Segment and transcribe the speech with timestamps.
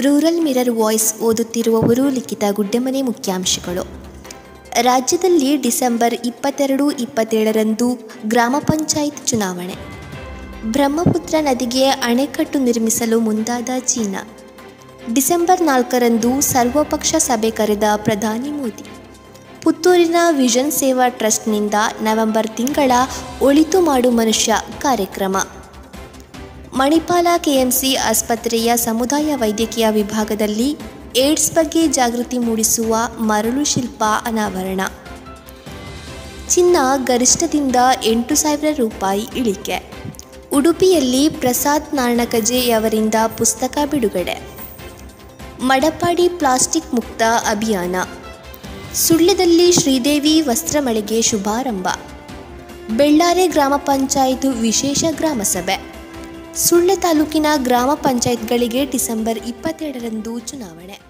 [0.00, 3.82] Rural mirror voice ಓದುತ್ತಿರುವವರು ಲಿಖಿತ ಗುಡ್ಡೆಮನೆ ಮುಖ್ಯಾಂಶಗಳು.
[4.80, 9.74] ರಾಜ್ಯದಲ್ಲಿ ಡಿಸೆಂಬರ್ ಇಪ್ಪತ್ತೆರಡು, ಇಪ್ಪತ್ತೇಳರಂದು ಗ್ರಾಮ ಪಂಚಾಯತ್ ಚುನಾವಣೆ.
[10.64, 14.28] ಬ್ರಹ್ಮಪುತ್ರ ನದಿಗೆ ಅಣೆಕಟ್ಟು ನಿರ್ಮಿಸಲು ಮುಂದಾದ ಚೀನಾ.
[15.14, 18.84] ಡಿಸೆಂಬರ್ ನಾಲ್ಕರಂದು ಸರ್ವಪಕ್ಷ ಸಭೆ ಕರೆದ ಪ್ರಧಾನಿ ಮೋದಿ.
[19.62, 22.92] ಪುತ್ತೂರಿನ ವಿಷನ್ ಸೇವಾ ಟ್ರಸ್ಟ್ನಿಂದ ನವೆಂಬರ್ ತಿಂಗಳ
[23.42, 25.36] ಒಳಿತು ಮಾಡು ಮನುಷ್ಯ ಕಾರ್ಯಕ್ರಮ.
[26.80, 30.76] ಮಣಿಪಾಲ ಕೆಎಂಸಿ ಆಸ್ಪತ್ರೆಯ ಸಮುದಾಯ ವೈದ್ಯಕೀಯ ವಿಭಾಗದಲ್ಲಿ
[31.16, 34.80] ಏಡ್ಸ್ ಬಗ್ಗೆ ಜಾಗೃತಿ ಮೂಡಿಸುವ ಮರಳು ಶಿಲ್ಪ ಅನಾವರಣ.
[36.48, 39.92] ಚಿನ್ನ ಗರಿಷ್ಠದಿಂದ ಎಂಟು ಸಾವಿರ ರೂಪಾಯಿ ಇಳಿಕೆ.
[40.52, 44.48] ಉಡುಪಿಯಲ್ಲಿ ಪ್ರಸಾದ್ ನಾರಣಕಜೆಯವರಿಂದ ಪುಸ್ತಕ ಬಿಡುಗಡೆ.
[45.62, 47.96] ಮಡಪಾಡಿ ಪ್ಲಾಸ್ಟಿಕ್ ಮುಕ್ತ ಅಭಿಯಾನ.
[48.94, 51.88] ಸುಳ್ಯದಲ್ಲಿ ಶ್ರೀದೇವಿ ವಸ್ತ್ರಮಳಿಗೆ ಶುಭಾರಂಭ.
[52.96, 55.99] ಬೆಳ್ಳಾರೆ ಗ್ರಾಮ ಪಂಚಾಯತ್ ವಿಶೇಷ ಗ್ರಾಮ ಸಭೆ
[56.54, 61.00] ಸುಳ್ಯ ತಾಲೂಕಿನ ಗ್ರಾಮ ಪಂಚಾಯತ್ಗಳಿಗೆ ಡಿಸೆಂಬರ್ ಇಪ್ಪತ್ತೆರಡರಂದು ಚುನಾವಣೆ.